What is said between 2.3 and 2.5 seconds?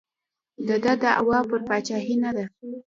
ده.